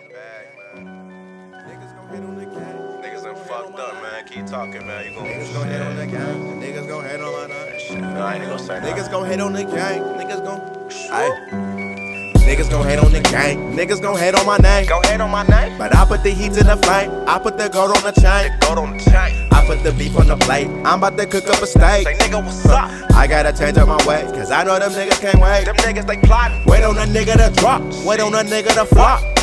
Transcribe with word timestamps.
my 0.00 0.08
bag, 0.12 0.46
man. 0.74 1.52
Niggas 1.66 1.96
gon' 1.96 2.08
hit 2.10 2.22
on 2.22 2.36
the 2.36 2.44
gang. 2.44 3.02
Niggas 3.02 3.22
done 3.24 3.36
fucked 3.36 3.78
up, 3.78 3.94
man. 3.94 4.24
Keep 4.26 4.46
talking, 4.46 4.86
man. 4.86 5.04
You 5.04 5.14
gon' 5.14 5.26
Niggas 5.26 5.54
gon' 5.54 5.68
hit 5.68 5.80
on 5.80 5.96
the 5.96 6.06
gang. 6.06 6.60
Niggas 6.60 6.88
gon' 6.88 7.04
hit 7.04 7.20
on 7.20 7.32
my 7.32 7.46
nine. 7.46 8.14
No, 8.14 8.20
I 8.20 8.34
ain't 8.34 8.44
gonna 8.44 8.58
say. 8.58 8.80
Niggas 8.80 9.10
gon' 9.10 9.26
hit 9.26 9.40
on 9.40 9.52
the 9.52 9.64
gang. 9.64 10.02
Niggas 10.02 10.44
gon' 10.44 10.60
Aye. 11.10 11.78
Niggas 12.46 12.70
gon' 12.70 12.86
hate 12.86 12.98
on 12.98 13.12
the 13.12 13.20
gang. 13.20 13.76
Niggas 13.76 14.00
gon' 14.00 14.16
hate 14.16 14.34
on 14.34 14.46
my 14.46 14.56
name. 14.58 14.86
Go 14.86 15.00
ahead 15.00 15.20
on 15.20 15.30
my 15.30 15.46
name. 15.46 15.76
But 15.76 15.94
I 15.94 16.04
put 16.06 16.22
the 16.22 16.30
heat 16.30 16.52
to 16.54 16.64
the 16.64 16.76
flame. 16.76 17.10
I 17.26 17.38
put 17.38 17.58
the 17.58 17.68
gold 17.68 17.96
on 17.96 18.02
the 18.02 18.12
chain. 18.12 18.56
Gold 18.60 18.78
on 18.78 18.96
the 18.96 19.04
chain. 19.04 19.48
I 19.52 19.66
put 19.66 19.82
the 19.82 19.92
beef 19.92 20.16
on 20.16 20.28
the 20.28 20.36
plate. 20.36 20.68
I'm 20.84 20.98
about 20.98 21.18
to 21.18 21.26
cook 21.26 21.46
up 21.48 21.60
a 21.60 21.66
steak. 21.66 22.06
Say, 22.06 22.14
nigga, 22.14 22.42
what's 22.42 22.64
up? 22.66 22.90
I 23.12 23.26
gotta 23.26 23.52
change 23.52 23.76
up 23.76 23.88
my 23.88 24.02
ways. 24.06 24.30
Cause 24.32 24.50
I 24.50 24.64
know 24.64 24.78
them 24.78 24.92
niggas 24.92 25.20
can't 25.20 25.40
wait. 25.40 25.66
Them 25.66 25.76
niggas, 25.76 26.06
they 26.06 26.16
plotting. 26.18 26.64
Wait 26.64 26.84
on 26.84 26.96
a 26.96 27.02
nigga 27.02 27.36
to 27.36 27.52
drop. 27.60 27.82
Wait 28.06 28.20
on 28.20 28.32
a 28.32 28.42
nigga 28.42 28.72
to 28.74 28.86
flop. 28.86 29.37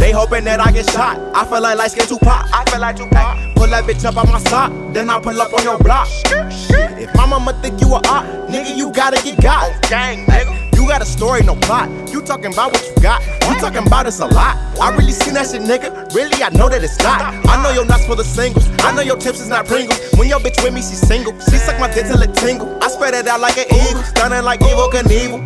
They 0.00 0.12
hoping 0.12 0.44
that 0.44 0.60
I 0.60 0.72
get 0.72 0.88
shot. 0.90 1.20
I 1.36 1.44
feel 1.44 1.60
like 1.60 1.76
light 1.76 1.90
skin 1.90 2.06
Tupac. 2.06 2.48
I 2.52 2.64
feel 2.70 2.80
like 2.80 2.96
too 2.96 3.04
Tupac. 3.04 3.54
Pull 3.54 3.68
that 3.68 3.84
bitch 3.84 4.02
up 4.06 4.16
on 4.16 4.32
my 4.32 4.38
sock, 4.40 4.72
then 4.94 5.10
I 5.10 5.20
pull 5.20 5.38
up 5.38 5.52
on 5.52 5.62
your 5.62 5.78
block. 5.78 6.08
If 6.24 7.14
my 7.14 7.26
mama 7.26 7.52
think 7.60 7.78
you 7.82 7.88
a 7.88 8.00
op, 8.08 8.24
nigga, 8.48 8.74
you 8.74 8.90
gotta 8.92 9.22
get 9.22 9.40
got. 9.42 9.62
Oh, 9.68 9.88
gang, 9.90 10.24
nigga. 10.24 10.74
You 10.74 10.88
got 10.88 11.02
a 11.02 11.04
story, 11.04 11.42
no 11.42 11.54
plot. 11.54 11.90
You 12.10 12.22
talking 12.22 12.50
about 12.54 12.72
what 12.72 12.82
you 12.88 13.02
got. 13.02 13.20
You 13.44 13.60
talking 13.60 13.86
about 13.86 14.06
it's 14.06 14.20
a 14.20 14.26
lot. 14.26 14.56
I 14.80 14.96
really 14.96 15.12
seen 15.12 15.34
that 15.34 15.50
shit, 15.50 15.60
nigga. 15.60 16.14
Really, 16.14 16.42
I 16.42 16.48
know 16.48 16.70
that 16.70 16.82
it's 16.82 16.98
not. 17.00 17.20
I 17.46 17.62
know 17.62 17.70
your 17.70 17.84
nuts 17.84 18.06
for 18.06 18.16
the 18.16 18.24
singles. 18.24 18.66
I 18.80 18.94
know 18.96 19.02
your 19.02 19.18
tips 19.18 19.40
is 19.40 19.48
not 19.48 19.66
Pringles. 19.66 20.00
When 20.16 20.30
your 20.30 20.40
bitch 20.40 20.64
with 20.64 20.72
me, 20.72 20.80
she 20.80 20.96
single. 20.96 21.38
She 21.40 21.58
suck 21.58 21.78
my 21.78 21.92
dick 21.92 22.06
till 22.06 22.22
it 22.22 22.34
tingle. 22.34 22.82
I 22.82 22.88
spread 22.88 23.12
it 23.12 23.28
out 23.28 23.40
like 23.40 23.58
an 23.58 23.66
eagle. 23.68 24.02
Stunning 24.04 24.44
like 24.44 24.60
Evel 24.60 24.90
Knievel. 24.90 25.44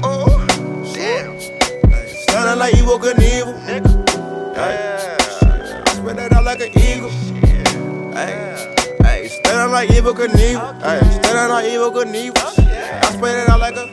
Stunning 2.23 2.59
like 2.61 2.75
Evel 2.75 3.01
Knievel. 3.01 3.59
Nigga. 3.67 4.14
Hey. 4.55 5.17
I 5.85 5.95
spread 5.95 6.19
it 6.19 6.33
out 6.33 6.45
like 6.45 6.61
an 6.61 6.71
eagle. 6.79 7.11
Hey, 8.15 8.75
hey, 9.03 9.29
stunning 9.29 9.73
like 9.73 9.89
Evel 9.89 10.15
Knievel. 10.15 10.81
Hey, 10.81 11.01
stunning 11.11 11.51
like 11.51 11.65
Evel 11.67 11.93
Knievel. 11.93 12.39
I 12.39 13.13
spread 13.13 13.37
it 13.43 13.49
out 13.49 13.59
like 13.59 13.75
a. 13.77 13.89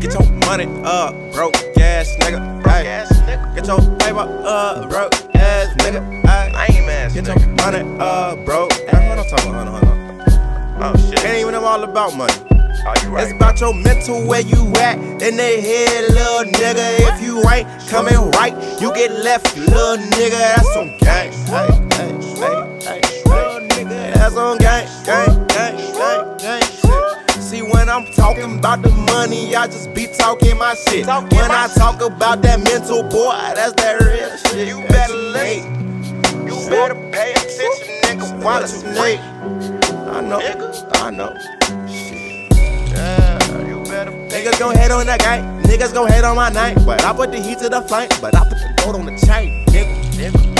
Get 0.00 0.12
your 0.12 0.30
money 0.46 0.66
up, 0.84 1.14
broke 1.32 1.56
ass 1.80 2.14
nigga. 2.20 2.62
Nigga. 2.62 3.54
get 3.56 3.66
your 3.66 3.80
paper 3.98 4.20
up, 4.46 4.88
broke 4.88 5.14
ass 5.34 5.74
nigga. 5.78 6.24
Ass 6.24 7.14
get 7.14 7.26
your 7.26 7.48
money 7.56 7.98
up, 7.98 8.44
broke. 8.44 8.72
Hold 8.72 9.18
on, 9.18 9.26
hold 9.26 9.56
on, 9.56 9.66
hold 9.66 9.84
on. 9.84 10.94
Oh, 10.96 11.10
shit. 11.10 11.24
Ain't 11.24 11.40
even 11.40 11.54
all 11.56 11.82
about 11.82 12.16
money. 12.16 12.53
Right. 12.84 13.22
It's 13.22 13.32
about 13.32 13.60
your 13.60 13.72
mental 13.72 14.26
where 14.26 14.42
you 14.42 14.70
at 14.76 14.98
in 15.22 15.36
their 15.36 15.60
head, 15.60 16.12
little 16.12 16.52
nigga. 16.52 17.14
If 17.14 17.22
you 17.22 17.42
ain't 17.48 17.66
coming 17.88 18.14
right, 18.32 18.52
you 18.80 18.92
get 18.92 19.10
left, 19.10 19.56
little 19.56 19.96
nigga. 19.96 20.30
That's 20.30 20.72
some 20.74 20.96
gang. 20.98 21.32
Hey, 21.48 21.68
hey, 21.96 22.12
hey, 22.84 23.00
hey, 23.24 23.68
nigga. 23.68 24.14
That's 24.14 24.36
on 24.36 24.58
gang, 24.58 24.86
gang, 25.06 25.46
gang, 25.46 25.76
gang, 25.94 26.36
gang. 26.36 27.40
See, 27.40 27.62
when 27.62 27.88
I'm 27.88 28.04
talking 28.12 28.58
about 28.58 28.82
the 28.82 28.90
money, 28.90 29.56
I 29.56 29.66
just 29.66 29.94
be 29.94 30.06
talking 30.06 30.58
my 30.58 30.74
shit. 30.74 31.06
When 31.06 31.50
I 31.50 31.68
talk 31.74 32.02
about 32.02 32.42
that 32.42 32.60
mental 32.60 33.02
boy, 33.02 33.32
that's 33.54 33.72
that 33.74 34.00
real 34.00 34.36
shit. 34.52 34.68
You 34.68 34.86
better 34.88 35.14
listen. 35.14 36.46
You 36.46 36.54
better 36.68 36.94
pay 37.10 37.32
attention, 37.32 37.94
nigga. 38.02 38.42
While 38.42 38.60
What 38.60 38.64
it's 38.64 38.82
you 38.82 38.92
free. 38.92 39.16
I 40.10 40.20
know. 40.20 40.40
I 40.94 41.10
know. 41.10 41.34
Niggas 44.54 44.60
gon' 44.60 44.76
hate 44.76 44.90
on 44.92 45.06
that 45.06 45.18
gang, 45.18 45.62
niggas 45.64 45.92
gon' 45.92 46.08
hate 46.08 46.22
on 46.22 46.36
my 46.36 46.48
name. 46.48 46.76
But 46.86 47.04
I 47.04 47.12
put 47.12 47.32
the 47.32 47.40
heat 47.40 47.58
to 47.58 47.68
the 47.68 47.82
flame, 47.82 48.08
but 48.20 48.36
I 48.36 48.44
put 48.44 48.50
the 48.50 48.72
gold 48.84 48.94
on 48.94 49.06
the 49.06 49.26
chain, 49.26 49.66
nigga. 49.66 50.30
nigga. 50.30 50.53